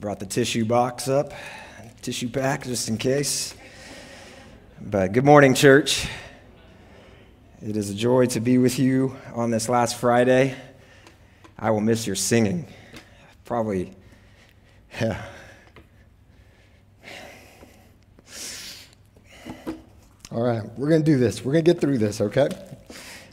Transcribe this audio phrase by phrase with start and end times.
[0.00, 1.34] Brought the tissue box up,
[2.00, 3.54] tissue pack just in case.
[4.80, 6.08] But good morning, church.
[7.60, 10.54] It is a joy to be with you on this last Friday.
[11.58, 12.66] I will miss your singing.
[13.44, 13.92] Probably,
[14.98, 15.22] yeah.
[20.32, 21.44] All right, we're going to do this.
[21.44, 22.48] We're going to get through this, okay?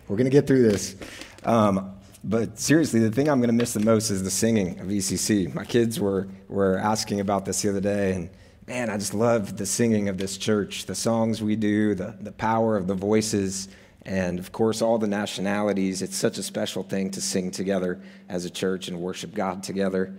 [0.10, 0.98] We're going to get through this.
[1.46, 4.88] Um, but seriously, the thing I'm going to miss the most is the singing of
[4.88, 5.54] ECC.
[5.54, 8.30] My kids were, were asking about this the other day, and
[8.68, 12.32] man, I just love the singing of this church, the songs we do, the, the
[12.32, 13.70] power of the voices,
[14.04, 16.02] and of course, all the nationalities.
[16.02, 20.14] It's such a special thing to sing together as a church and worship God together.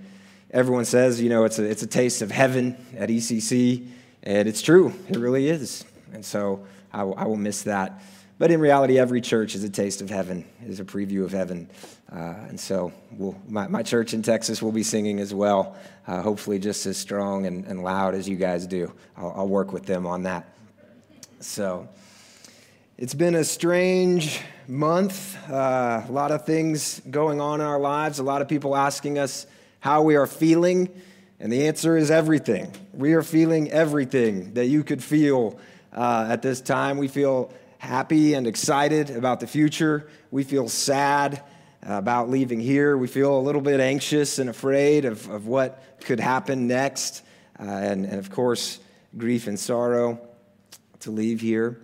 [0.51, 3.87] Everyone says, you know, it's a, it's a taste of heaven at ECC,
[4.23, 4.95] and it's true.
[5.09, 5.85] It really is.
[6.13, 8.01] And so I will, I will miss that.
[8.39, 11.69] But in reality, every church is a taste of heaven, is a preview of heaven.
[12.11, 16.23] Uh, and so we'll, my, my, church in Texas will be singing as well, uh,
[16.23, 18.93] hopefully just as strong and, and, loud as you guys do.
[19.17, 20.49] I'll, I'll work with them on that.
[21.41, 21.89] So
[22.97, 28.21] it's been a strange month, uh, a lot of things going on in our lives,
[28.21, 29.47] a lot of people asking us
[29.81, 30.89] how we are feeling.
[31.41, 32.73] And the answer is everything.
[32.93, 35.59] We are feeling everything that you could feel
[35.93, 36.99] uh, at this time.
[36.99, 40.09] We feel happy and excited about the future.
[40.31, 41.43] We feel sad
[41.83, 42.97] about leaving here.
[42.97, 47.23] We feel a little bit anxious and afraid of, of what could happen next.
[47.59, 48.79] Uh, and, and of course,
[49.17, 50.21] grief and sorrow
[51.01, 51.81] to leave here.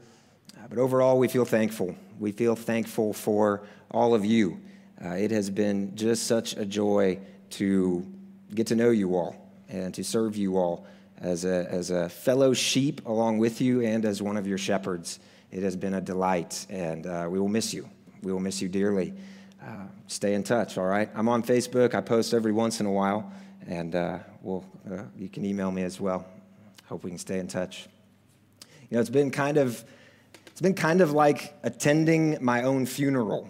[0.56, 1.94] Uh, but overall, we feel thankful.
[2.18, 4.60] We feel thankful for all of you.
[5.04, 7.18] Uh, it has been just such a joy
[7.50, 8.06] to
[8.54, 9.36] get to know you all
[9.68, 10.86] and to serve you all
[11.18, 15.18] as a, as a fellow sheep along with you and as one of your shepherds.
[15.54, 17.88] It has been a delight, and uh, we will miss you.
[18.24, 19.14] We will miss you dearly.
[19.62, 21.08] Uh, stay in touch, all right?
[21.14, 21.94] I'm on Facebook.
[21.94, 23.32] I post every once in a while,
[23.68, 26.26] and uh, we'll, uh, you can email me as well.
[26.86, 27.86] Hope we can stay in touch.
[28.90, 29.84] You know, it's been kind of,
[30.48, 33.48] it's been kind of like attending my own funeral.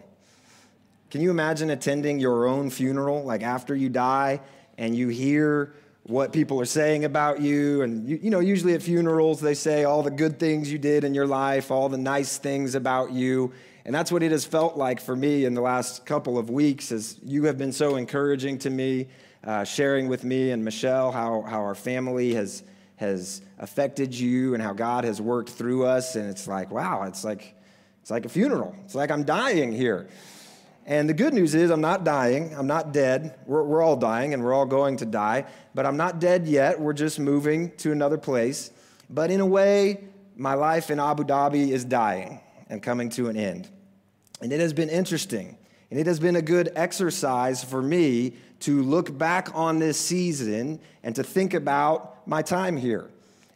[1.11, 4.43] Can you imagine attending your own funeral, like after you die,
[4.77, 5.73] and you hear
[6.05, 7.83] what people are saying about you.
[7.83, 11.03] And, you, you, know, usually at funerals, they say all the good things you did
[11.03, 13.53] in your life, all the nice things about you.
[13.87, 16.93] And that's what it has felt like for me in the last couple of weeks,
[16.93, 19.09] as you have been so encouraging to me,
[19.45, 22.63] uh, sharing with me and Michelle how, how our family has,
[22.97, 26.17] has affected you and how God has worked through us.
[26.17, 27.55] And it's like, wow, it's like,
[28.03, 28.77] it's like a funeral.
[28.85, 30.09] It's like I'm dying here.
[30.87, 32.55] And the good news is, I'm not dying.
[32.55, 33.39] I'm not dead.
[33.47, 35.47] We're, we're all dying and we're all going to die.
[35.75, 36.79] But I'm not dead yet.
[36.79, 38.71] We're just moving to another place.
[39.09, 40.05] But in a way,
[40.37, 43.69] my life in Abu Dhabi is dying and coming to an end.
[44.43, 45.57] And it has been interesting.
[45.91, 50.81] And it has been a good exercise for me to look back on this season
[51.03, 53.09] and to think about my time here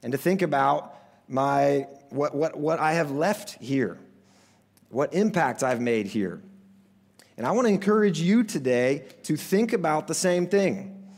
[0.02, 0.94] and to think about
[1.28, 3.98] my, what, what, what I have left here,
[4.88, 6.40] what impact I've made here.
[7.38, 11.08] And I want to encourage you today to think about the same thing.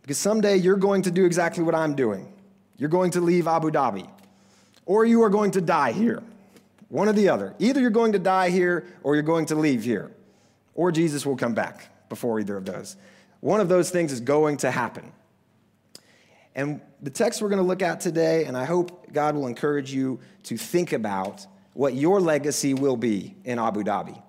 [0.00, 2.32] Because someday you're going to do exactly what I'm doing.
[2.78, 4.08] You're going to leave Abu Dhabi,
[4.86, 6.22] or you are going to die here.
[6.88, 7.54] One or the other.
[7.58, 10.10] Either you're going to die here or you're going to leave here,
[10.74, 12.96] or Jesus will come back before either of those.
[13.40, 15.12] One of those things is going to happen.
[16.54, 19.92] And the text we're going to look at today, and I hope God will encourage
[19.92, 24.22] you to think about what your legacy will be in Abu Dhabi.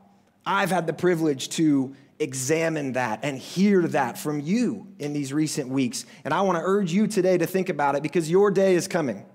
[0.48, 5.70] I've had the privilege to examine that and hear that from you in these recent
[5.70, 6.06] weeks.
[6.24, 8.88] And I want to urge you today to think about it because your day is
[8.88, 9.26] coming.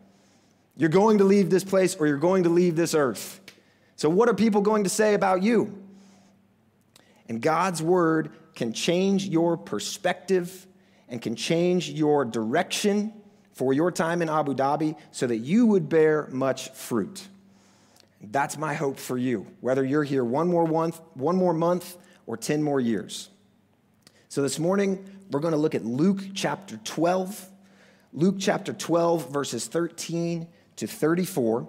[0.77, 3.41] You're going to leave this place or you're going to leave this earth.
[3.97, 5.79] So, what are people going to say about you?
[7.29, 10.67] And God's word can change your perspective
[11.09, 13.13] and can change your direction
[13.53, 17.29] for your time in Abu Dhabi so that you would bear much fruit.
[18.23, 21.97] That's my hope for you, whether you're here one more month, one more month
[22.27, 23.31] or 10 more years.
[24.29, 27.49] So this morning, we're going to look at Luke chapter 12.
[28.13, 30.47] Luke chapter 12, verses 13
[30.77, 31.69] to 34.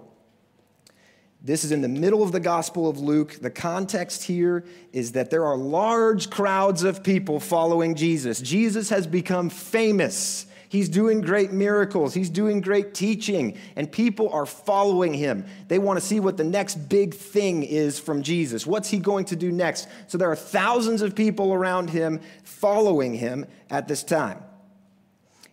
[1.41, 3.39] This is in the middle of the Gospel of Luke.
[3.41, 4.63] The context here
[4.93, 8.39] is that there are large crowds of people following Jesus.
[8.39, 12.15] Jesus has become famous He's doing great miracles.
[12.15, 15.45] He's doing great teaching, and people are following him.
[15.67, 18.65] They want to see what the next big thing is from Jesus.
[18.65, 19.87] What's he going to do next?
[20.07, 24.43] So there are thousands of people around him following him at this time.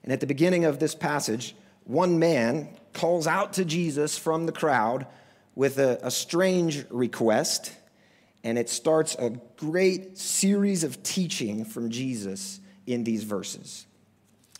[0.03, 4.53] And at the beginning of this passage, one man calls out to Jesus from the
[4.53, 5.07] crowd
[5.55, 7.77] with a, a strange request,
[8.43, 13.85] and it starts a great series of teaching from Jesus in these verses.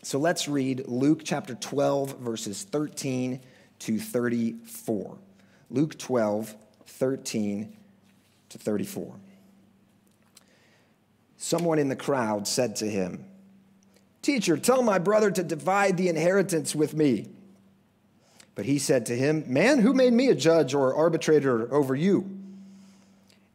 [0.03, 3.39] So let's read Luke chapter 12, verses 13
[3.79, 5.17] to 34.
[5.69, 6.55] Luke 12,
[6.85, 7.77] 13
[8.49, 9.15] to 34.
[11.37, 13.25] Someone in the crowd said to him,
[14.21, 17.27] Teacher, tell my brother to divide the inheritance with me.
[18.53, 22.29] But he said to him, Man, who made me a judge or arbitrator over you?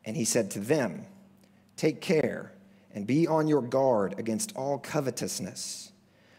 [0.04, 1.06] And he said to them,
[1.76, 2.52] Take care
[2.92, 5.92] and be on your guard against all covetousness,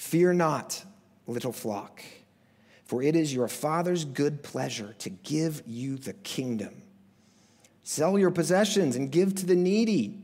[0.00, 0.82] Fear not,
[1.26, 2.02] little flock,
[2.86, 6.82] for it is your Father's good pleasure to give you the kingdom.
[7.84, 10.18] Sell your possessions and give to the needy.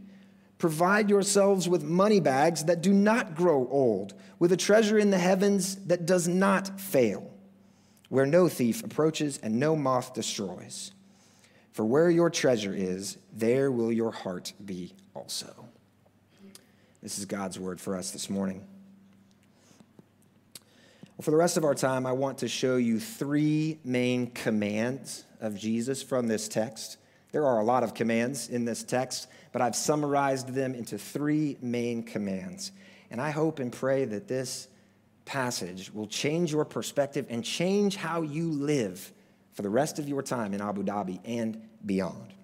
[0.56, 5.18] Provide yourselves with money bags that do not grow old, with a treasure in the
[5.18, 7.30] heavens that does not fail,
[8.08, 10.92] where no thief approaches and no moth destroys.
[11.72, 15.66] For where your treasure is, there will your heart be also.
[17.02, 18.64] This is God's word for us this morning.
[21.16, 25.24] Well, for the rest of our time, I want to show you three main commands
[25.40, 26.98] of Jesus from this text.
[27.32, 31.56] There are a lot of commands in this text, but I've summarized them into three
[31.62, 32.70] main commands.
[33.10, 34.68] And I hope and pray that this
[35.24, 39.10] passage will change your perspective and change how you live
[39.54, 42.34] for the rest of your time in Abu Dhabi and beyond.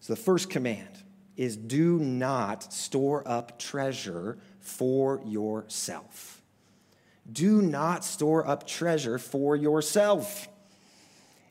[0.00, 1.04] So, the first command
[1.38, 6.37] is do not store up treasure for yourself.
[7.30, 10.48] Do not store up treasure for yourself.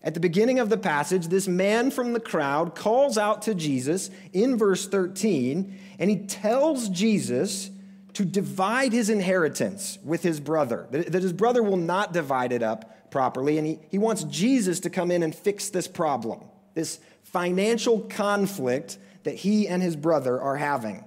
[0.03, 4.10] At the beginning of the passage, this man from the crowd calls out to Jesus
[4.31, 7.69] in verse 13, and he tells Jesus
[8.13, 13.12] to divide his inheritance with his brother, that his brother will not divide it up
[13.12, 16.43] properly, and he, he wants Jesus to come in and fix this problem,
[16.74, 21.03] this financial conflict that he and his brother are having.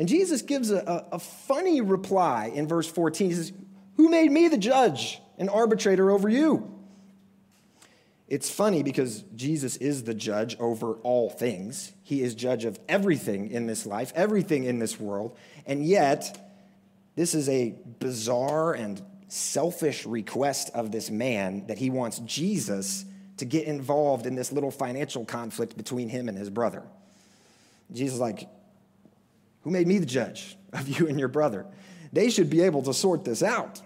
[0.00, 3.28] And Jesus gives a, a, a, funny reply in verse 14.
[3.28, 3.52] He says,
[3.98, 6.74] Who made me the judge and arbitrator over you?
[8.26, 11.92] It's funny because Jesus is the judge over all things.
[12.02, 15.36] He is judge of everything in this life, everything in this world.
[15.66, 16.50] And yet,
[17.14, 23.04] this is a bizarre and selfish request of this man that he wants Jesus
[23.36, 26.84] to get involved in this little financial conflict between him and his brother.
[27.92, 28.48] Jesus is like,
[29.62, 31.66] Who made me the judge of you and your brother?
[32.12, 33.80] They should be able to sort this out.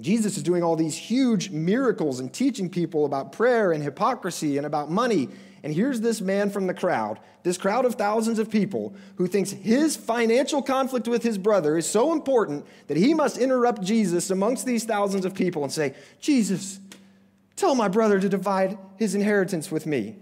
[0.00, 4.66] Jesus is doing all these huge miracles and teaching people about prayer and hypocrisy and
[4.66, 5.28] about money.
[5.62, 9.50] And here's this man from the crowd, this crowd of thousands of people, who thinks
[9.50, 14.64] his financial conflict with his brother is so important that he must interrupt Jesus amongst
[14.64, 16.80] these thousands of people and say, Jesus,
[17.56, 20.16] tell my brother to divide his inheritance with me.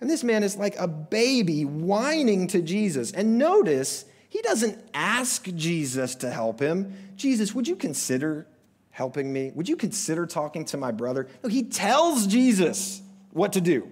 [0.00, 3.10] And this man is like a baby whining to Jesus.
[3.12, 6.94] And notice, he doesn't ask Jesus to help him.
[7.16, 8.46] Jesus, would you consider
[8.90, 9.50] helping me?
[9.54, 11.28] Would you consider talking to my brother?
[11.42, 13.02] No, he tells Jesus
[13.32, 13.90] what to do.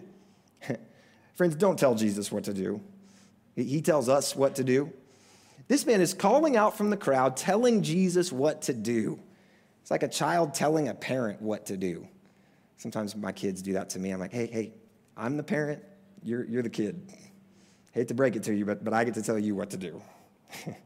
[1.34, 2.80] Friends, don't tell Jesus what to do.
[3.56, 4.92] He tells us what to do.
[5.68, 9.18] This man is calling out from the crowd, telling Jesus what to do.
[9.80, 12.06] It's like a child telling a parent what to do.
[12.76, 14.10] Sometimes my kids do that to me.
[14.10, 14.72] I'm like, hey, hey,
[15.16, 15.82] I'm the parent,
[16.26, 17.10] you're, you're the kid.
[17.92, 19.76] Hate to break it to you, but, but I get to tell you what to
[19.76, 20.02] do.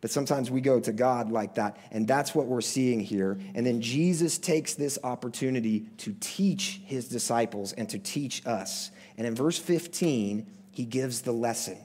[0.00, 3.38] But sometimes we go to God like that, and that's what we're seeing here.
[3.54, 8.92] And then Jesus takes this opportunity to teach his disciples and to teach us.
[9.16, 11.78] And in verse 15, he gives the lesson.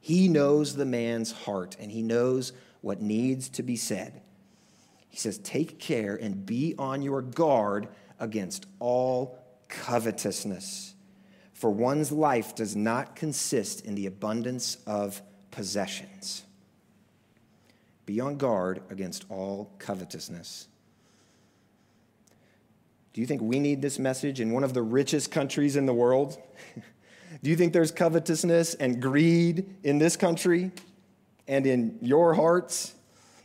[0.00, 4.22] He knows the man's heart, and he knows what needs to be said.
[5.10, 10.89] He says, Take care and be on your guard against all covetousness,
[11.60, 16.44] for one's life does not consist in the abundance of possessions.
[18.06, 20.68] Be on guard against all covetousness.
[23.12, 25.92] Do you think we need this message in one of the richest countries in the
[25.92, 26.38] world?
[27.42, 30.70] Do you think there's covetousness and greed in this country
[31.46, 32.94] and in your hearts?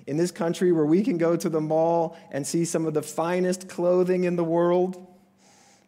[0.08, 3.02] In this country where we can go to the mall and see some of the
[3.02, 5.06] finest clothing in the world,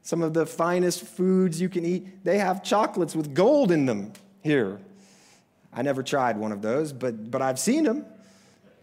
[0.07, 4.13] some of the finest foods you can eat, they have chocolates with gold in them
[4.41, 4.79] here.
[5.73, 8.05] I never tried one of those, but, but I've seen them.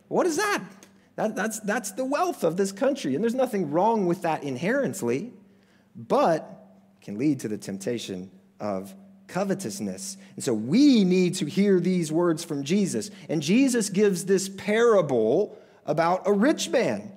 [0.08, 0.62] What is that?
[1.16, 3.14] that that's, that's the wealth of this country.
[3.14, 5.32] And there's nothing wrong with that inherently,
[5.96, 8.92] but can lead to the temptation of
[9.26, 10.18] covetousness.
[10.34, 13.10] And so we need to hear these words from Jesus.
[13.30, 17.13] And Jesus gives this parable about a rich man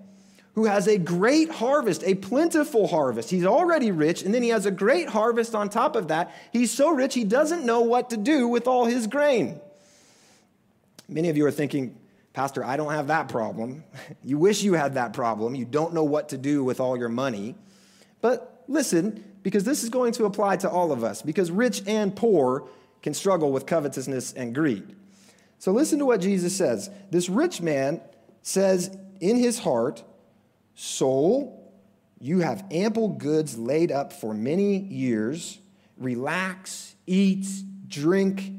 [0.57, 3.29] who has a great harvest, a plentiful harvest.
[3.29, 6.33] He's already rich, and then he has a great harvest on top of that.
[6.51, 9.61] He's so rich, he doesn't know what to do with all his grain.
[11.07, 11.95] Many of you are thinking,
[12.33, 13.83] Pastor, I don't have that problem.
[14.23, 15.53] You wish you had that problem.
[15.53, 17.53] You don't know what to do with all your money.
[18.21, 22.15] But listen, because this is going to apply to all of us, because rich and
[22.15, 22.67] poor
[23.03, 24.95] can struggle with covetousness and greed.
[25.59, 26.89] So listen to what Jesus says.
[27.11, 28.01] This rich man
[28.41, 30.03] says in his heart,
[30.79, 31.73] Soul,
[32.19, 35.59] you have ample goods laid up for many years.
[35.97, 37.45] Relax, eat,
[37.89, 38.53] drink,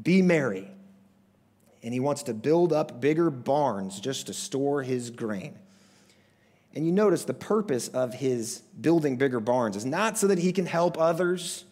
[0.00, 0.70] be merry
[1.86, 5.56] and he wants to build up bigger barns just to store his grain.
[6.74, 10.52] And you notice the purpose of his building bigger barns is not so that he
[10.52, 11.64] can help others,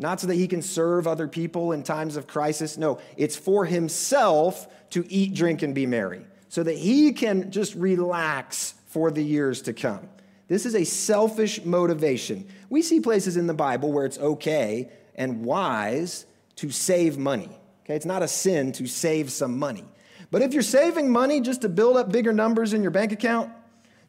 [0.00, 2.76] not so that he can serve other people in times of crisis.
[2.76, 7.76] No, it's for himself to eat, drink, and be merry, so that he can just
[7.76, 10.08] relax for the years to come.
[10.48, 12.46] This is a selfish motivation.
[12.68, 17.48] We see places in the Bible where it's okay and wise to save money.
[17.84, 19.84] Okay, it's not a sin to save some money.
[20.30, 23.50] But if you're saving money just to build up bigger numbers in your bank account,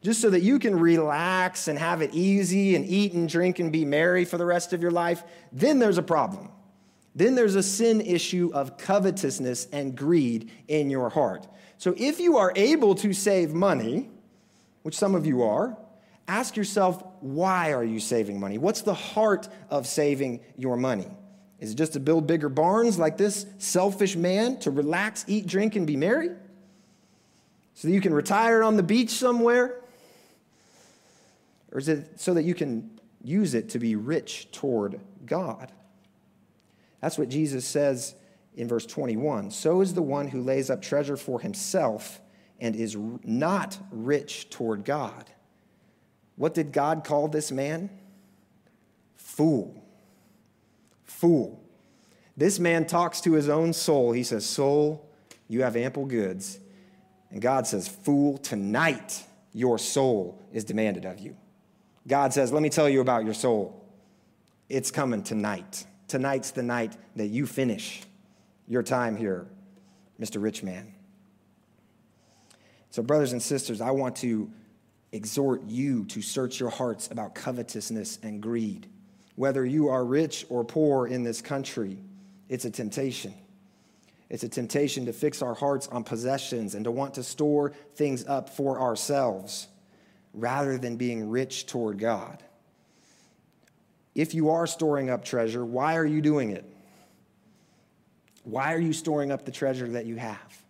[0.01, 3.71] just so that you can relax and have it easy and eat and drink and
[3.71, 5.23] be merry for the rest of your life,
[5.53, 6.49] then there's a problem.
[7.15, 11.47] Then there's a sin issue of covetousness and greed in your heart.
[11.77, 14.09] So if you are able to save money,
[14.83, 15.77] which some of you are,
[16.27, 18.57] ask yourself, why are you saving money?
[18.57, 21.07] What's the heart of saving your money?
[21.59, 25.75] Is it just to build bigger barns like this selfish man to relax, eat, drink,
[25.75, 26.29] and be merry?
[27.73, 29.81] So that you can retire on the beach somewhere?
[31.71, 35.71] Or is it so that you can use it to be rich toward God?
[37.01, 38.15] That's what Jesus says
[38.55, 39.51] in verse 21.
[39.51, 42.21] So is the one who lays up treasure for himself
[42.63, 45.29] and is not rich toward God.
[46.35, 47.91] What did God call this man?
[49.15, 49.83] Fool
[51.23, 51.63] fool.
[52.35, 54.11] This man talks to his own soul.
[54.11, 55.09] He says, Soul,
[55.47, 56.59] you have ample goods.
[57.31, 61.37] And God says, Fool, tonight your soul is demanded of you.
[62.05, 63.85] God says, Let me tell you about your soul.
[64.67, 65.85] It's coming tonight.
[66.09, 68.01] Tonight's the night that you finish
[68.67, 69.47] your time here,
[70.19, 70.43] Mr.
[70.43, 70.93] Rich Man.
[72.93, 74.51] So, brothers and sisters, I want to
[75.11, 78.85] exhort you to search your hearts about covetousness and greed.
[79.35, 81.97] Whether you are rich or poor in this country,
[82.49, 83.33] it's a temptation.
[84.29, 88.27] It's a temptation to fix our hearts on possessions and to want to store things
[88.27, 89.67] up for ourselves
[90.35, 92.43] rather than being rich toward God.
[94.13, 96.65] If you are storing up treasure, why are you doing it?
[98.43, 100.63] Why are you storing up the treasure that you have?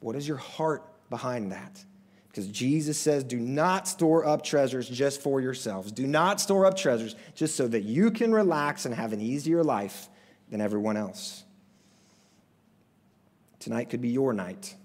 [0.00, 1.84] What is your heart behind that?
[2.28, 5.90] Because Jesus says, do not store up treasures just for yourselves.
[5.90, 9.64] Do not store up treasures just so that you can relax and have an easier
[9.64, 10.08] life
[10.48, 11.42] than everyone else.
[13.58, 14.76] Tonight could be your night.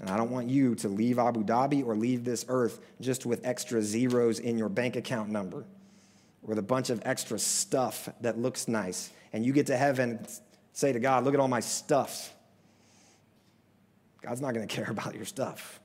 [0.00, 3.46] And I don't want you to leave Abu Dhabi or leave this earth just with
[3.46, 5.64] extra zeros in your bank account number
[6.42, 9.10] with a bunch of extra stuff that looks nice.
[9.32, 10.40] And you get to heaven and
[10.72, 12.33] say to God, Look at all my stuff.
[14.24, 15.80] God's not going to care about your stuff,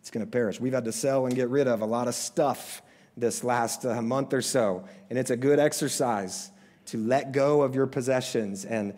[0.00, 0.60] it's going to perish.
[0.60, 2.82] We've had to sell and get rid of a lot of stuff
[3.16, 4.84] this last uh, month or so.
[5.08, 6.50] And it's a good exercise
[6.86, 8.94] to let go of your possessions and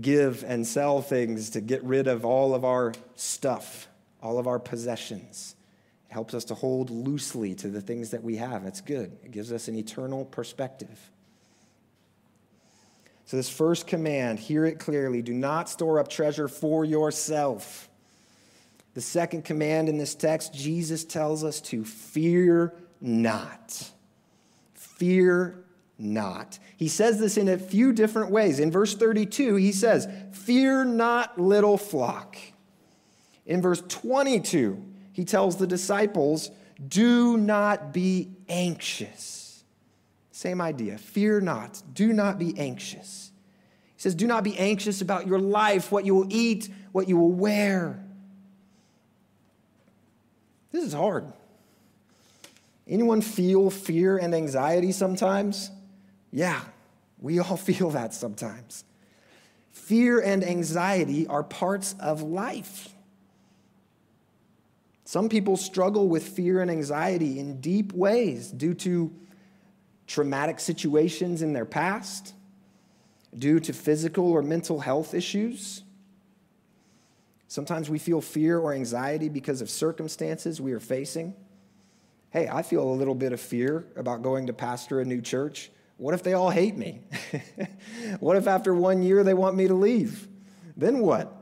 [0.00, 3.88] give and sell things to get rid of all of our stuff,
[4.22, 5.54] all of our possessions.
[6.10, 8.64] It helps us to hold loosely to the things that we have.
[8.64, 10.98] It's good, it gives us an eternal perspective.
[13.28, 17.90] So, this first command, hear it clearly do not store up treasure for yourself.
[18.94, 23.90] The second command in this text, Jesus tells us to fear not.
[24.72, 25.62] Fear
[25.98, 26.58] not.
[26.78, 28.60] He says this in a few different ways.
[28.60, 32.38] In verse 32, he says, Fear not, little flock.
[33.44, 34.82] In verse 22,
[35.12, 36.50] he tells the disciples,
[36.88, 39.37] Do not be anxious.
[40.38, 40.98] Same idea.
[40.98, 41.82] Fear not.
[41.92, 43.32] Do not be anxious.
[43.96, 47.16] He says, Do not be anxious about your life, what you will eat, what you
[47.16, 47.98] will wear.
[50.70, 51.32] This is hard.
[52.86, 55.72] Anyone feel fear and anxiety sometimes?
[56.30, 56.60] Yeah,
[57.18, 58.84] we all feel that sometimes.
[59.72, 62.94] Fear and anxiety are parts of life.
[65.04, 69.12] Some people struggle with fear and anxiety in deep ways due to
[70.08, 72.34] traumatic situations in their past,
[73.36, 75.84] due to physical or mental health issues.
[77.46, 81.34] Sometimes we feel fear or anxiety because of circumstances we are facing.
[82.30, 85.70] Hey, I feel a little bit of fear about going to pastor a new church
[85.98, 87.00] what if they all hate me?
[88.20, 90.28] what if after one year they want me to leave?
[90.76, 91.34] Then what?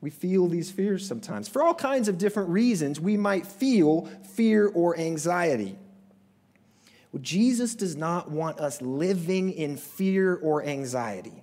[0.00, 1.48] We feel these fears sometimes.
[1.48, 5.78] For all kinds of different reasons, we might feel fear or anxiety.
[7.12, 11.42] Well, Jesus does not want us living in fear or anxiety.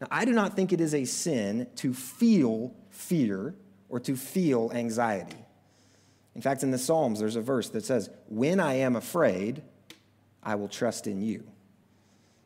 [0.00, 3.54] Now, I do not think it is a sin to feel fear
[3.88, 5.36] or to feel anxiety.
[6.34, 9.62] In fact, in the Psalms, there's a verse that says, When I am afraid,
[10.42, 11.44] I will trust in you.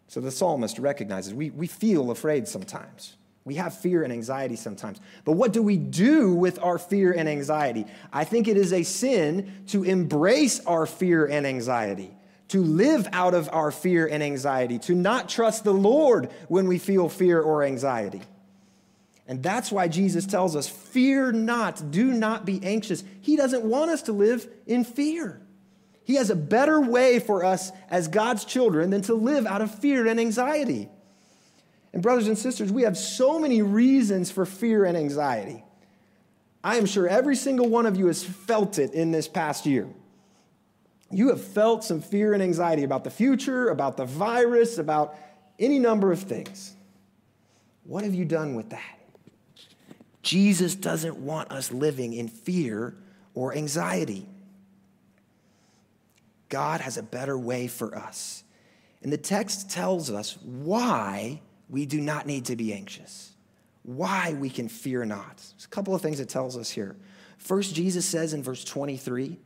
[0.09, 3.17] So the psalmist recognizes we, we feel afraid sometimes.
[3.45, 5.01] We have fear and anxiety sometimes.
[5.25, 7.85] But what do we do with our fear and anxiety?
[8.13, 12.11] I think it is a sin to embrace our fear and anxiety,
[12.49, 16.79] to live out of our fear and anxiety, to not trust the Lord when we
[16.79, 18.23] feel fear or anxiety.
[19.27, 23.05] And that's why Jesus tells us, Fear not, do not be anxious.
[23.21, 25.41] He doesn't want us to live in fear.
[26.05, 29.75] He has a better way for us as God's children than to live out of
[29.75, 30.89] fear and anxiety.
[31.95, 35.63] And, brothers and sisters, we have so many reasons for fear and anxiety.
[36.65, 39.89] I am sure every single one of you has felt it in this past year.
[41.13, 45.17] You have felt some fear and anxiety about the future, about the virus, about
[45.61, 46.75] any number of things.
[47.85, 48.99] What have you done with that?
[50.23, 52.97] Jesus doesn't want us living in fear
[53.35, 54.27] or anxiety.
[56.49, 58.43] God has a better way for us.
[59.01, 61.41] And the text tells us why
[61.75, 63.33] we do not need to be anxious,
[63.83, 65.39] why we can fear not.
[65.39, 66.95] There's a couple of things it tells us here.
[67.37, 69.41] First, Jesus says in verse 23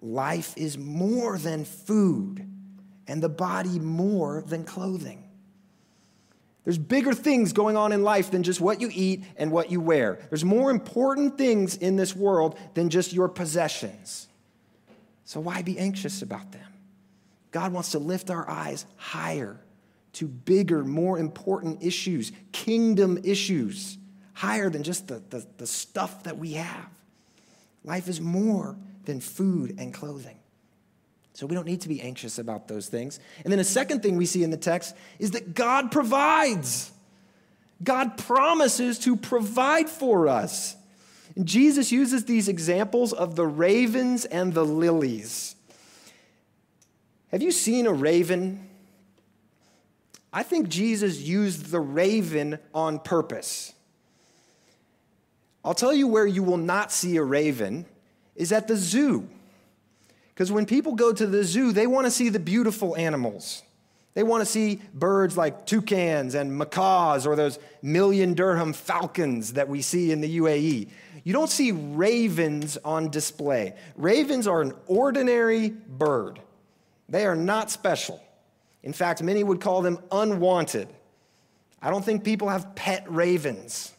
[0.00, 2.48] life is more than food,
[3.08, 5.28] and the body more than clothing.
[6.62, 9.80] There's bigger things going on in life than just what you eat and what you
[9.80, 10.20] wear.
[10.30, 14.28] There's more important things in this world than just your possessions.
[15.24, 16.72] So why be anxious about them?
[17.50, 19.58] God wants to lift our eyes higher
[20.14, 23.98] to bigger, more important issues, kingdom issues,
[24.32, 26.88] higher than just the, the, the stuff that we have.
[27.84, 30.38] Life is more than food and clothing.
[31.34, 33.18] So we don't need to be anxious about those things.
[33.42, 36.92] And then a second thing we see in the text is that God provides.
[37.82, 40.76] God promises to provide for us.
[41.34, 45.56] And Jesus uses these examples of the ravens and the lilies.
[47.32, 48.70] Have you seen a raven?
[50.34, 53.72] I think Jesus used the raven on purpose.
[55.64, 57.86] I'll tell you where you will not see a raven
[58.34, 59.28] is at the zoo.
[60.34, 63.62] Because when people go to the zoo, they want to see the beautiful animals.
[64.14, 69.68] They want to see birds like toucans and macaws or those million dirham falcons that
[69.68, 70.88] we see in the UAE.
[71.22, 73.74] You don't see ravens on display.
[73.94, 76.40] Ravens are an ordinary bird,
[77.08, 78.20] they are not special.
[78.84, 80.88] In fact, many would call them unwanted.
[81.82, 83.92] I don't think people have pet ravens.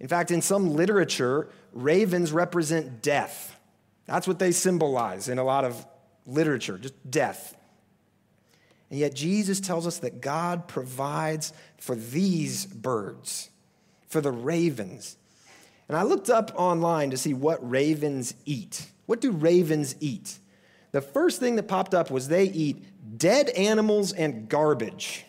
[0.00, 3.54] In fact, in some literature, ravens represent death.
[4.06, 5.86] That's what they symbolize in a lot of
[6.26, 7.54] literature, just death.
[8.90, 13.50] And yet, Jesus tells us that God provides for these birds,
[14.08, 15.18] for the ravens.
[15.88, 18.86] And I looked up online to see what ravens eat.
[19.04, 20.38] What do ravens eat?
[20.94, 25.24] The first thing that popped up was they eat dead animals and garbage.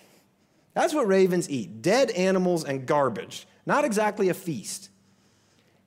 [0.75, 3.47] That's what ravens eat dead animals and garbage.
[3.65, 4.91] Not exactly a feast.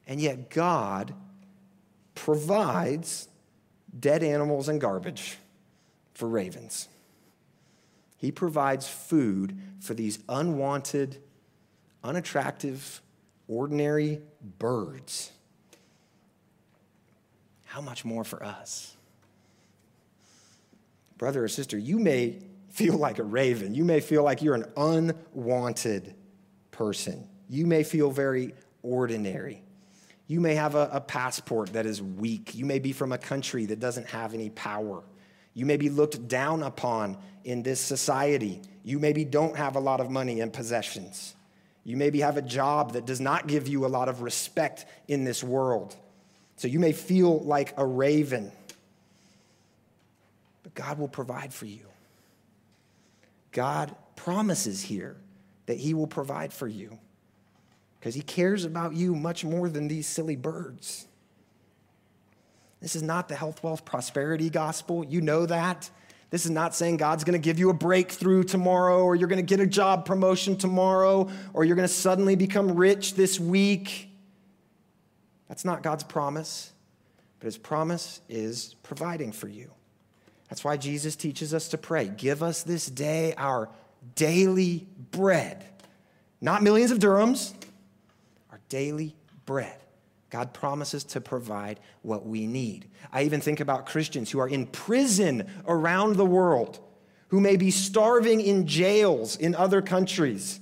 [0.04, 1.14] And yet, God
[2.16, 3.28] provides
[3.96, 5.38] dead animals and garbage
[6.12, 6.88] for ravens.
[8.16, 11.22] He provides food for these unwanted,
[12.02, 13.00] unattractive,
[13.46, 14.22] ordinary
[14.58, 15.30] birds.
[17.66, 18.96] How much more for us?
[21.18, 23.74] Brother or sister, you may feel like a raven.
[23.74, 26.14] You may feel like you're an unwanted
[26.70, 27.28] person.
[27.48, 29.62] You may feel very ordinary.
[30.26, 32.54] You may have a, a, passport that is weak.
[32.54, 35.02] You may be from a country that doesn't have any power.
[35.54, 38.60] You may be looked down upon in this society.
[38.84, 41.34] You maybe don't have a lot of money and possessions.
[41.82, 45.24] You maybe have a job that does not give you a lot of respect in
[45.24, 45.96] this world.
[46.56, 48.52] So you may feel like a raven.
[50.74, 51.86] God will provide for you.
[53.52, 55.16] God promises here
[55.66, 56.98] that He will provide for you
[57.98, 61.06] because He cares about you much more than these silly birds.
[62.80, 65.04] This is not the health, wealth, prosperity gospel.
[65.04, 65.90] You know that.
[66.30, 69.44] This is not saying God's going to give you a breakthrough tomorrow, or you're going
[69.44, 74.10] to get a job promotion tomorrow, or you're going to suddenly become rich this week.
[75.48, 76.72] That's not God's promise.
[77.38, 79.70] But his promise is providing for you.
[80.48, 83.68] That's why Jesus teaches us to pray Give us this day our
[84.14, 85.64] daily bread.
[86.40, 87.52] Not millions of dirhams,
[88.50, 89.76] our daily bread.
[90.30, 92.88] God promises to provide what we need.
[93.12, 96.78] I even think about Christians who are in prison around the world,
[97.28, 100.60] who may be starving in jails in other countries.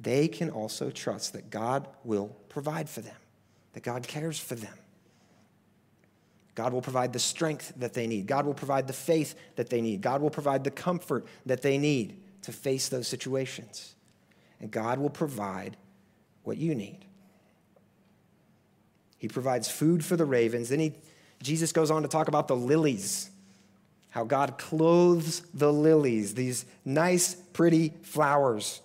[0.00, 3.16] They can also trust that God will provide for them,
[3.72, 4.74] that God cares for them.
[6.54, 8.26] God will provide the strength that they need.
[8.26, 10.00] God will provide the faith that they need.
[10.00, 13.94] God will provide the comfort that they need to face those situations.
[14.60, 15.76] And God will provide
[16.42, 17.04] what you need.
[19.18, 20.70] He provides food for the ravens.
[20.70, 20.94] Then he,
[21.42, 23.30] Jesus goes on to talk about the lilies,
[24.10, 28.80] how God clothes the lilies, these nice, pretty flowers.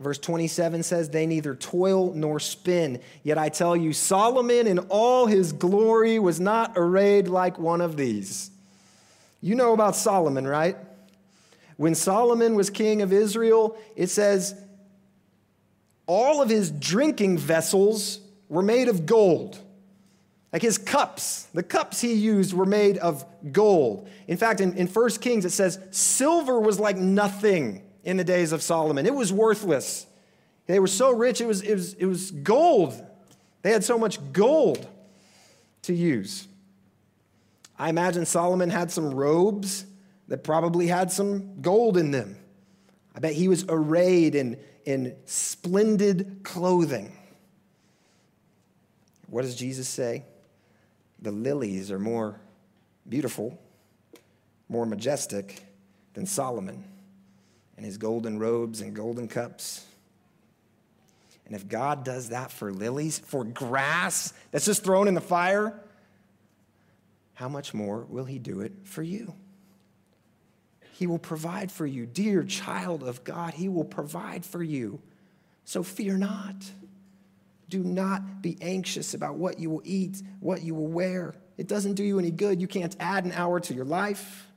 [0.00, 3.00] Verse 27 says, They neither toil nor spin.
[3.22, 7.98] Yet I tell you, Solomon in all his glory was not arrayed like one of
[7.98, 8.50] these.
[9.42, 10.76] You know about Solomon, right?
[11.76, 14.54] When Solomon was king of Israel, it says,
[16.06, 19.58] all of his drinking vessels were made of gold.
[20.52, 24.08] Like his cups, the cups he used were made of gold.
[24.26, 28.52] In fact, in, in 1 Kings, it says silver was like nothing in the days
[28.52, 29.06] of Solomon.
[29.06, 30.06] It was worthless.
[30.66, 32.94] They were so rich, it was, it was, it was gold.
[33.62, 34.86] They had so much gold
[35.82, 36.46] to use.
[37.78, 39.86] I imagine Solomon had some robes
[40.28, 42.36] that probably had some gold in them.
[43.14, 47.16] I bet he was arrayed in, in splendid clothing.
[49.26, 50.24] What does Jesus say?
[51.22, 52.40] the lilies are more
[53.08, 53.58] beautiful,
[54.68, 55.62] more majestic
[56.14, 56.84] than Solomon
[57.80, 59.82] and his golden robes and golden cups.
[61.46, 65.80] And if God does that for lilies, for grass that's just thrown in the fire,
[67.32, 69.32] how much more will he do it for you?
[70.92, 72.04] He will provide for you.
[72.04, 75.00] Dear child of God, he will provide for you.
[75.64, 76.56] So fear not.
[77.70, 81.34] Do not be anxious about what you will eat, what you will wear.
[81.56, 82.60] It doesn't do you any good.
[82.60, 84.49] You can't add an hour to your life.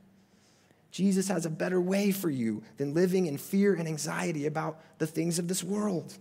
[0.93, 5.07] Jesus has a better way for you than living in fear and anxiety about the
[5.07, 6.15] things of this world.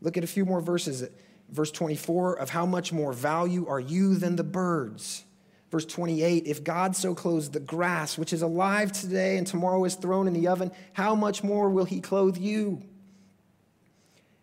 [0.00, 1.02] Look at a few more verses.
[1.50, 5.24] Verse 24 of how much more value are you than the birds?
[5.72, 9.96] Verse 28 If God so clothes the grass, which is alive today and tomorrow is
[9.96, 12.84] thrown in the oven, how much more will he clothe you?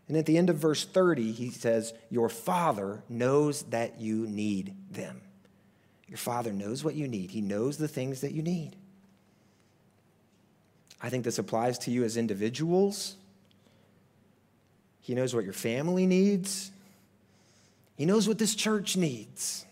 [0.09, 4.75] And at the end of verse 30, he says, Your Father knows that you need
[4.89, 5.21] them.
[6.11, 8.75] Your Father knows what you need, He knows the things that you need.
[11.01, 13.15] I think this applies to you as individuals.
[14.99, 16.69] He knows what your family needs.
[17.97, 19.65] He knows what this church needs.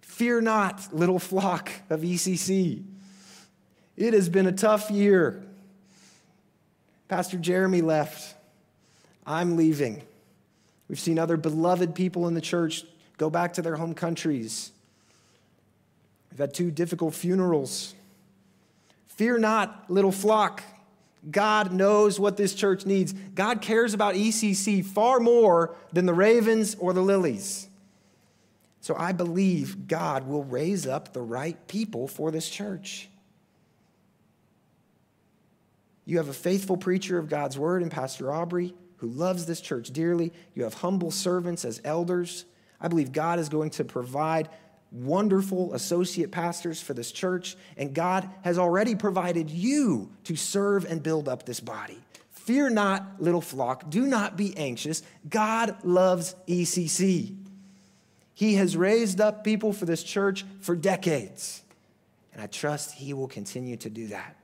[0.00, 2.82] Fear not, little flock of ECC.
[3.96, 5.42] It has been a tough year.
[7.08, 8.34] Pastor Jeremy left.
[9.26, 10.02] I'm leaving.
[10.88, 12.84] We've seen other beloved people in the church
[13.18, 14.72] go back to their home countries.
[16.30, 17.94] We've had two difficult funerals.
[19.08, 20.62] Fear not, little flock.
[21.30, 23.12] God knows what this church needs.
[23.12, 27.68] God cares about ECC far more than the ravens or the lilies.
[28.80, 33.08] So I believe God will raise up the right people for this church.
[36.06, 39.90] You have a faithful preacher of God's word in Pastor Aubrey who loves this church
[39.92, 40.32] dearly.
[40.54, 42.44] You have humble servants as elders.
[42.80, 44.48] I believe God is going to provide
[44.90, 51.02] wonderful associate pastors for this church, and God has already provided you to serve and
[51.02, 51.98] build up this body.
[52.30, 53.90] Fear not, little flock.
[53.90, 55.02] Do not be anxious.
[55.28, 57.36] God loves ECC.
[58.32, 61.62] He has raised up people for this church for decades,
[62.32, 64.36] and I trust He will continue to do that.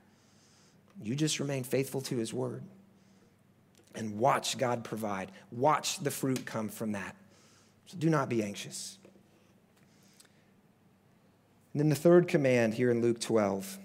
[1.01, 2.63] You just remain faithful to His word
[3.95, 5.31] and watch God provide.
[5.51, 7.15] Watch the fruit come from that.
[7.87, 8.97] So do not be anxious.
[11.73, 13.79] And then the third command here in Luke 12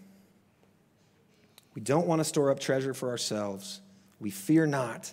[1.75, 3.81] we don't want to store up treasure for ourselves.
[4.19, 5.13] We fear not.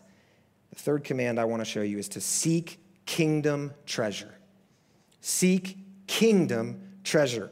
[0.71, 4.34] The third command I want to show you is to seek kingdom treasure.
[5.21, 7.52] Seek kingdom treasure.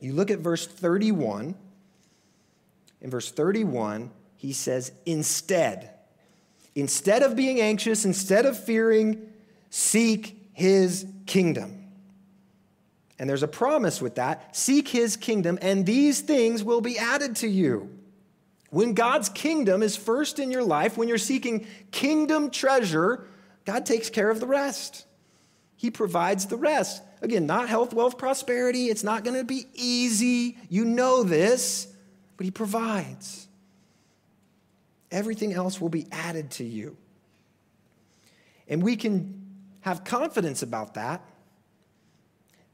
[0.00, 1.54] You look at verse 31.
[3.00, 5.90] In verse 31, he says, instead,
[6.74, 9.30] instead of being anxious, instead of fearing,
[9.70, 11.84] seek his kingdom.
[13.18, 17.36] And there's a promise with that seek his kingdom, and these things will be added
[17.36, 17.90] to you.
[18.70, 23.26] When God's kingdom is first in your life, when you're seeking kingdom treasure,
[23.64, 25.06] God takes care of the rest.
[25.76, 27.02] He provides the rest.
[27.22, 28.86] Again, not health, wealth, prosperity.
[28.86, 30.58] It's not going to be easy.
[30.68, 31.88] You know this,
[32.36, 33.46] but He provides.
[35.10, 36.96] Everything else will be added to you.
[38.68, 39.35] And we can
[39.86, 41.22] have confidence about that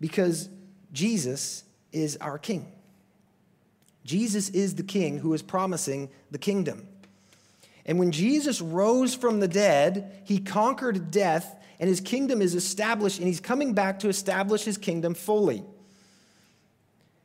[0.01, 0.49] because
[0.95, 2.73] Jesus is our King.
[4.03, 6.89] Jesus is the King who is promising the kingdom.
[7.85, 13.19] And when Jesus rose from the dead, he conquered death, and his kingdom is established,
[13.19, 15.63] and he's coming back to establish his kingdom fully.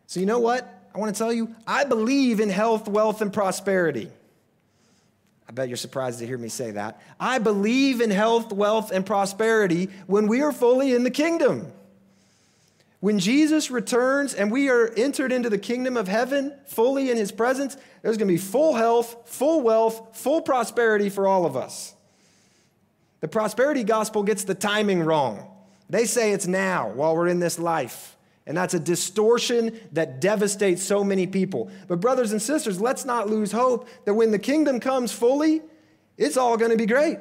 [0.08, 0.90] So, you know what?
[0.94, 4.12] I want to tell you, I believe in health, wealth, and prosperity.
[5.48, 7.02] I bet you're surprised to hear me say that.
[7.20, 11.72] I believe in health, wealth, and prosperity when we are fully in the kingdom.
[13.00, 17.32] When Jesus returns and we are entered into the kingdom of heaven fully in his
[17.32, 21.94] presence, there's going to be full health, full wealth, full prosperity for all of us.
[23.22, 25.50] The prosperity gospel gets the timing wrong.
[25.90, 28.17] They say it's now while we're in this life.
[28.48, 31.70] And that's a distortion that devastates so many people.
[31.88, 35.62] But, brothers and sisters, let's not lose hope that when the kingdom comes fully,
[36.18, 37.20] it's all going to be great.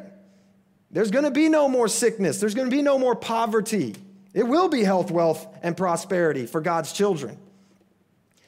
[0.93, 3.97] There's going to be no more sickness, there's going to be no more poverty.
[4.33, 7.39] It will be health, wealth, and prosperity for God's children.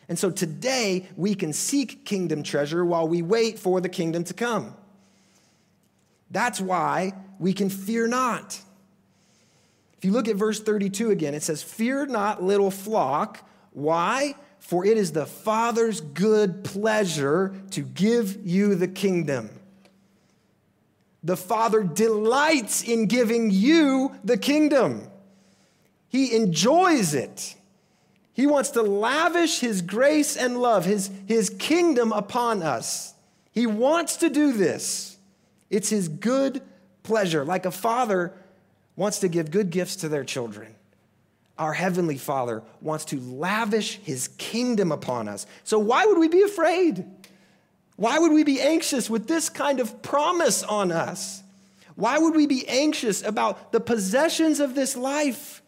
[0.09, 4.35] And so today we can seek kingdom treasure while we wait for the kingdom to
[4.35, 4.75] come.
[6.31, 8.61] That's why we can fear not.
[9.99, 13.45] If you look at verse 32 again, it says, Fear not, little flock.
[13.73, 14.37] Why?
[14.61, 19.51] For it is the Father's good pleasure to give you the kingdom.
[21.25, 25.09] The Father delights in giving you the kingdom.
[26.09, 27.57] He enjoys it.
[28.33, 33.15] He wants to lavish His grace and love, His, his kingdom upon us.
[33.51, 35.17] He wants to do this.
[35.71, 36.63] It's His good
[37.03, 38.33] pleasure, like a father
[38.99, 40.75] wants to give good gifts to their children.
[41.57, 45.47] Our Heavenly Father wants to lavish His kingdom upon us.
[45.65, 47.07] So, why would we be afraid?
[47.97, 51.43] Why would we be anxious with this kind of promise on us?
[51.97, 55.63] Why would we be anxious about the possessions of this life?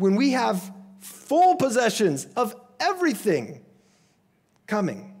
[0.00, 3.62] when we have full possessions of everything
[4.66, 5.14] coming.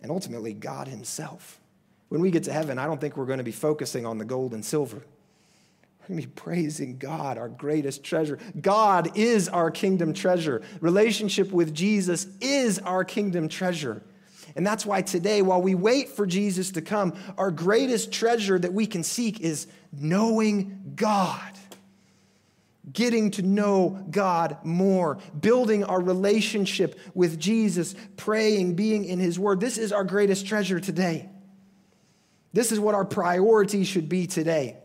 [0.00, 1.58] And ultimately, God Himself.
[2.08, 4.24] When we get to heaven, I don't think we're going to be focusing on the
[4.24, 4.96] gold and silver.
[4.96, 8.38] We're going to be praising God, our greatest treasure.
[8.60, 10.62] God is our kingdom treasure.
[10.80, 14.02] Relationship with Jesus is our kingdom treasure.
[14.56, 18.72] And that's why today, while we wait for Jesus to come, our greatest treasure that
[18.72, 21.52] we can seek is knowing God.
[22.90, 29.60] Getting to know God more, building our relationship with Jesus, praying, being in His Word.
[29.60, 31.28] This is our greatest treasure today.
[32.52, 34.76] This is what our priority should be today.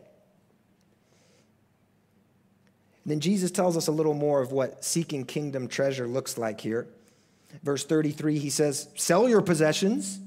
[3.04, 6.60] And then Jesus tells us a little more of what seeking kingdom treasure looks like
[6.60, 6.86] here.
[7.62, 10.18] Verse 33, he says, Sell your possessions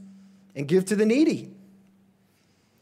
[0.56, 1.52] and give to the needy.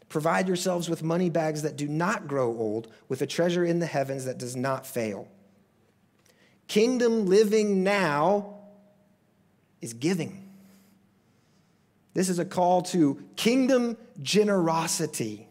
[0.09, 3.85] Provide yourselves with money bags that do not grow old, with a treasure in the
[3.85, 5.27] heavens that does not fail.
[6.67, 8.55] Kingdom living now
[9.81, 10.44] is giving.
[12.15, 15.49] This is a call to kingdom generosity.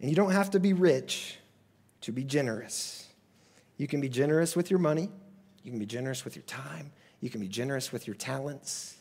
[0.00, 1.38] And you don't have to be rich
[2.02, 3.08] to be generous.
[3.78, 5.10] You can be generous with your money.
[5.62, 6.92] You can be generous with your time.
[7.20, 8.98] You can be generous with your talents.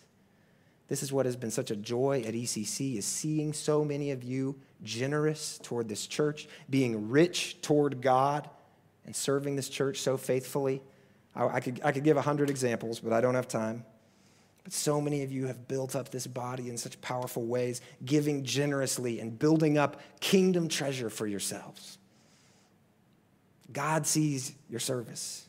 [0.88, 4.23] This is what has been such a joy at ECC is seeing so many of
[4.23, 8.49] you generous toward this church, being rich toward God,
[9.06, 10.82] and serving this church so faithfully.
[11.36, 13.84] I, I could, I could give a hundred examples, but I don't have time.
[14.63, 18.43] But so many of you have built up this body in such powerful ways, giving
[18.43, 21.97] generously and building up kingdom treasure for yourselves.
[23.71, 25.45] God sees your service.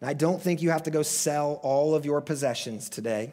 [0.00, 3.32] And I don't think you have to go sell all of your possessions today.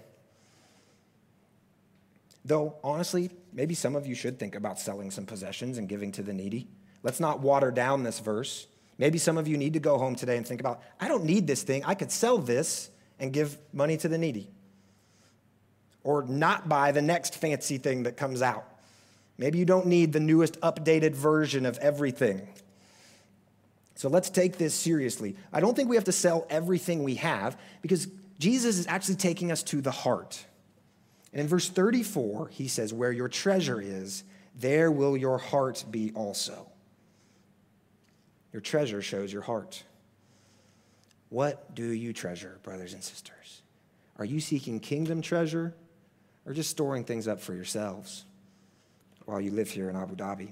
[2.45, 6.23] Though, honestly, maybe some of you should think about selling some possessions and giving to
[6.23, 6.67] the needy.
[7.03, 8.67] Let's not water down this verse.
[8.97, 11.47] Maybe some of you need to go home today and think about, I don't need
[11.47, 11.83] this thing.
[11.83, 14.49] I could sell this and give money to the needy.
[16.03, 18.65] Or not buy the next fancy thing that comes out.
[19.37, 22.47] Maybe you don't need the newest updated version of everything.
[23.95, 25.35] So let's take this seriously.
[25.51, 28.07] I don't think we have to sell everything we have because
[28.39, 30.45] Jesus is actually taking us to the heart.
[31.31, 34.23] And in verse 34, he says, Where your treasure is,
[34.57, 36.67] there will your heart be also.
[38.53, 39.83] Your treasure shows your heart.
[41.29, 43.61] What do you treasure, brothers and sisters?
[44.17, 45.73] Are you seeking kingdom treasure
[46.45, 48.25] or just storing things up for yourselves
[49.25, 50.51] while you live here in Abu Dhabi?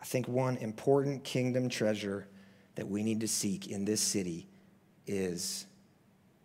[0.00, 2.28] I think one important kingdom treasure
[2.76, 4.46] that we need to seek in this city
[5.06, 5.66] is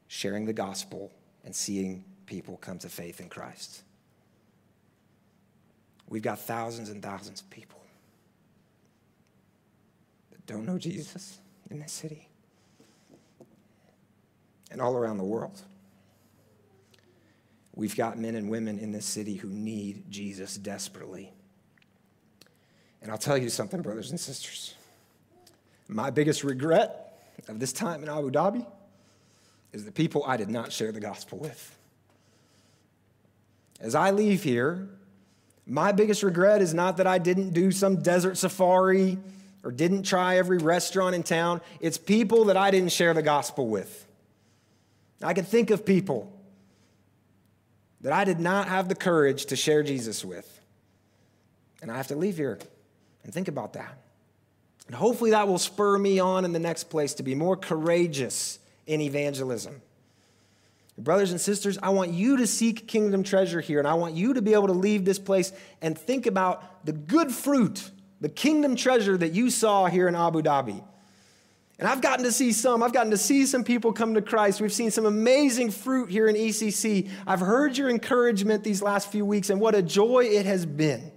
[0.08, 1.12] sharing the gospel
[1.46, 3.84] and seeing people come to faith in Christ.
[6.10, 7.81] We've got thousands and thousands of people
[10.52, 12.28] don't know Jesus in this city
[14.70, 15.62] and all around the world.
[17.74, 21.32] We've got men and women in this city who need Jesus desperately.
[23.02, 24.76] And I'll tell you something, brothers and sisters.
[25.88, 28.66] My biggest regret of this time in Abu Dhabi
[29.74, 31.78] is the people I did not share the gospel with.
[33.80, 34.90] As I leave here,
[35.66, 39.18] my biggest regret is not that I didn't do some desert safari
[39.64, 41.62] or didn't try every restaurant in town.
[41.80, 44.06] It's people that I didn't share the gospel with.
[45.22, 46.32] I can think of people
[48.02, 50.60] that I did not have the courage to share Jesus with.
[51.82, 52.60] And I have to leave here
[53.24, 53.98] and think about that.
[54.88, 58.60] And hopefully that will spur me on in the next place to be more courageous
[58.88, 59.82] in evangelism.
[60.98, 64.34] Brothers and sisters, I want you to seek kingdom treasure here, and I want you
[64.34, 67.90] to be able to leave this place and think about the good fruit,
[68.22, 70.82] the kingdom treasure that you saw here in Abu Dhabi.
[71.80, 72.84] And I've gotten to see some.
[72.84, 74.62] I've gotten to see some people come to Christ.
[74.62, 77.10] We've seen some amazing fruit here in ECC.
[77.26, 81.12] I've heard your encouragement these last few weeks, and what a joy it has been.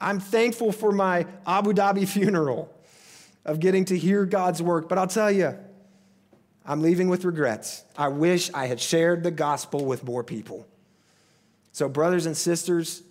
[0.00, 2.74] I'm thankful for my Abu Dhabi funeral
[3.44, 4.88] of getting to hear God's work.
[4.88, 5.56] But I'll tell you,
[6.66, 7.84] I'm leaving with regrets.
[7.96, 10.66] I wish I had shared the gospel with more people.
[11.70, 13.02] So, brothers and sisters,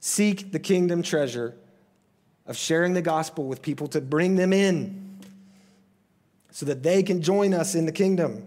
[0.00, 1.54] seek the kingdom treasure
[2.46, 5.18] of sharing the gospel with people to bring them in
[6.50, 8.44] so that they can join us in the kingdom,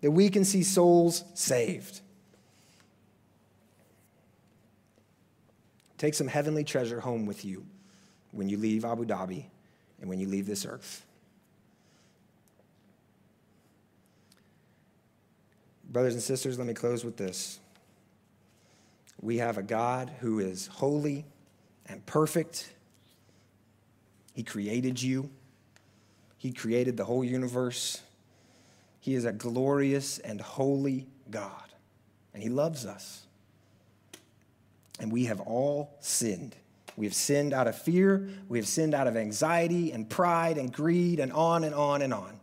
[0.00, 2.00] that we can see souls saved.
[5.98, 7.66] Take some heavenly treasure home with you
[8.32, 9.44] when you leave Abu Dhabi
[10.00, 11.04] and when you leave this earth.
[15.90, 17.58] Brothers and sisters, let me close with this.
[19.20, 21.26] We have a God who is holy
[21.86, 22.72] and perfect.
[24.32, 25.30] He created you,
[26.38, 28.02] He created the whole universe.
[29.02, 31.72] He is a glorious and holy God,
[32.34, 33.26] and He loves us.
[34.98, 36.54] And we have all sinned.
[36.96, 40.70] We have sinned out of fear, we have sinned out of anxiety and pride and
[40.70, 42.38] greed and on and on and on.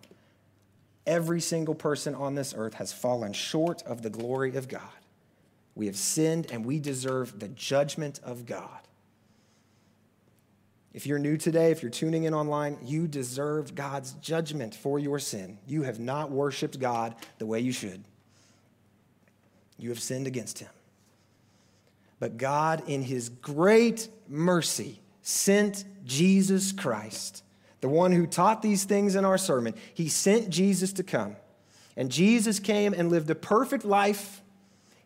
[1.06, 4.82] Every single person on this earth has fallen short of the glory of God.
[5.78, 8.80] We have sinned and we deserve the judgment of God.
[10.92, 15.20] If you're new today, if you're tuning in online, you deserve God's judgment for your
[15.20, 15.60] sin.
[15.68, 18.04] You have not worshiped God the way you should.
[19.78, 20.70] You have sinned against Him.
[22.20, 27.44] But God, in His great mercy, sent Jesus Christ,
[27.82, 29.76] the one who taught these things in our sermon.
[29.94, 31.36] He sent Jesus to come.
[31.96, 34.42] And Jesus came and lived a perfect life.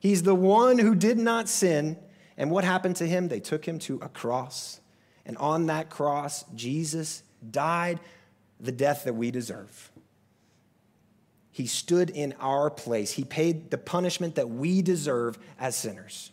[0.02, 1.96] He's the one who did not sin.
[2.36, 3.28] And what happened to him?
[3.28, 4.82] They took him to a cross.
[5.28, 7.22] And on that cross, Jesus
[7.52, 8.00] died
[8.60, 9.92] the death that we deserve.
[11.52, 13.12] He stood in our place.
[13.12, 16.32] He paid the punishment that we deserve as sinners.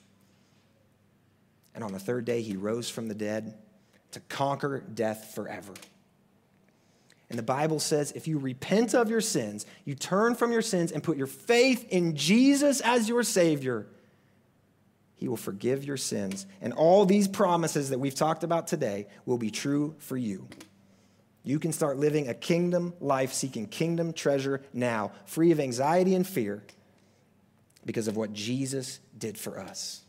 [1.74, 3.54] And on the third day, he rose from the dead
[4.12, 5.74] to conquer death forever.
[7.30, 10.92] And the Bible says if you repent of your sins, you turn from your sins
[10.92, 13.86] and put your faith in Jesus as your Savior,
[15.16, 16.46] He will forgive your sins.
[16.60, 20.48] And all these promises that we've talked about today will be true for you.
[21.44, 26.26] You can start living a kingdom life, seeking kingdom treasure now, free of anxiety and
[26.26, 26.62] fear
[27.84, 30.02] because of what Jesus did for us.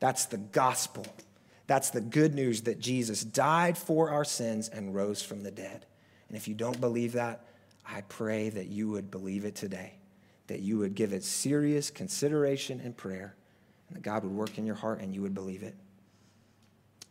[0.00, 1.06] That's the gospel.
[1.66, 5.86] That's the good news that Jesus died for our sins and rose from the dead.
[6.30, 7.44] And if you don't believe that,
[7.84, 9.94] I pray that you would believe it today,
[10.46, 13.34] that you would give it serious consideration and prayer,
[13.88, 15.74] and that God would work in your heart and you would believe it.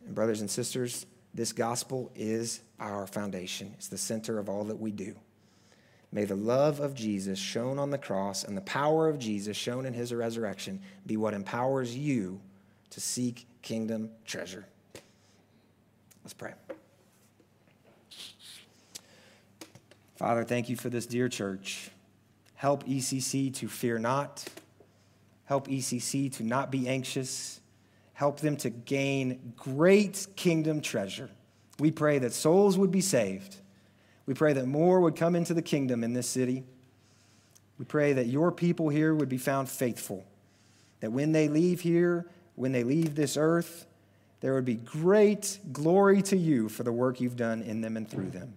[0.06, 1.04] And, brothers and sisters,
[1.34, 5.14] this gospel is our foundation, it's the center of all that we do.
[6.12, 9.84] May the love of Jesus shown on the cross and the power of Jesus shown
[9.84, 12.40] in his resurrection be what empowers you
[12.88, 14.64] to seek kingdom treasure.
[16.24, 16.54] Let's pray.
[20.20, 21.90] Father, thank you for this dear church.
[22.54, 24.44] Help ECC to fear not.
[25.46, 27.58] Help ECC to not be anxious.
[28.12, 31.30] Help them to gain great kingdom treasure.
[31.78, 33.56] We pray that souls would be saved.
[34.26, 36.64] We pray that more would come into the kingdom in this city.
[37.78, 40.26] We pray that your people here would be found faithful.
[41.00, 43.86] That when they leave here, when they leave this earth,
[44.42, 48.06] there would be great glory to you for the work you've done in them and
[48.06, 48.52] through them.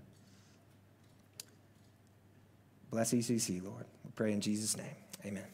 [2.94, 3.86] Bless ECC, Lord.
[4.06, 4.86] We pray in Jesus' name.
[5.26, 5.48] Amen.